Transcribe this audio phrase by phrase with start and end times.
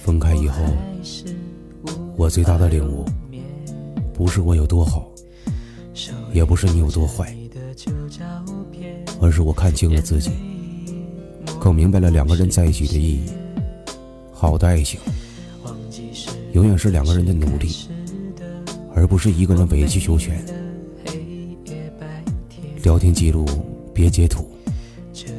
[0.00, 0.62] 分开以后，
[2.16, 3.04] 我最大的领悟，
[4.14, 5.10] 不是我有多好，
[6.32, 7.36] 也不是你有多坏，
[9.20, 10.30] 而是我看清了自己，
[11.60, 13.30] 更明白了两个人在一起的意义。
[14.32, 14.98] 好的爱情，
[16.52, 17.68] 永远是两个人的努力，
[18.94, 20.42] 而不是一个人委曲求全。
[22.82, 23.44] 聊天记录
[23.92, 24.48] 别截图，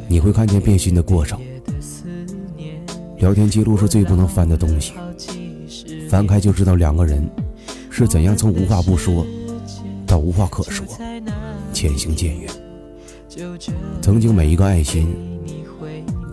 [0.08, 1.40] 你会看见变心的过程。
[3.18, 4.94] 聊天记录是最不能翻的东西，
[6.10, 7.30] 翻开就知道两个人
[7.90, 9.26] 是怎样从无话不说
[10.08, 10.86] 到无话可说，
[11.74, 12.50] 渐行渐远。
[14.02, 15.08] 曾经每一个爱心，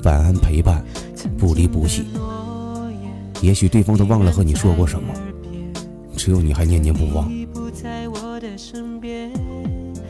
[0.05, 0.85] 晚安陪伴，
[1.37, 2.05] 不离不弃。
[3.43, 5.13] 也许对方都忘了和你说过什么，
[6.17, 7.31] 只有你还念念不忘。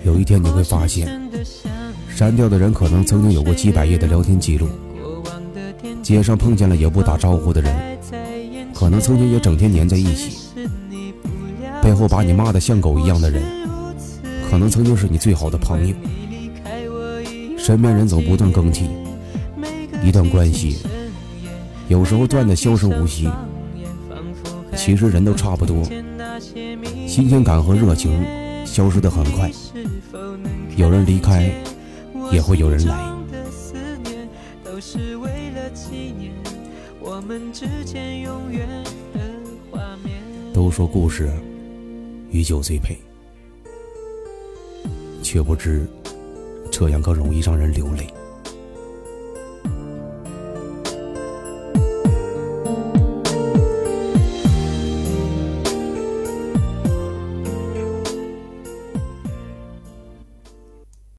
[0.04, 1.09] 有一天你会发现，
[2.16, 4.66] 删掉的人可能曾经有过几百页的聊天记录。
[6.02, 7.98] 街上碰见了也不打招呼的人，
[8.73, 10.38] 可能曾经也整天黏在一起。
[11.82, 13.42] 背后把你骂得像狗一样的人，
[14.50, 15.95] 可能曾经是你最好的朋友。
[17.58, 18.88] 身边人总不断更替，
[20.02, 20.78] 一段关系
[21.86, 23.28] 有时候断的消声无息。
[24.74, 25.84] 其实人都差不多，
[27.06, 28.24] 新鲜感和热情
[28.64, 29.51] 消失的很快。
[30.76, 31.51] 有人离开，
[32.37, 32.95] 也会有人来。
[40.52, 41.30] 都说故事
[42.30, 42.98] 与酒最配，
[45.23, 45.87] 却不知
[46.70, 48.07] 这样更容易让人流泪。